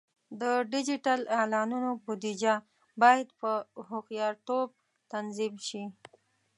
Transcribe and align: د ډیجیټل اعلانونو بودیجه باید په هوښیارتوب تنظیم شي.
د 0.41 0.43
ډیجیټل 0.71 1.21
اعلانونو 1.39 1.89
بودیجه 2.05 2.55
باید 3.01 3.27
په 3.39 3.51
هوښیارتوب 3.87 4.67
تنظیم 5.11 5.53
شي. 5.67 5.83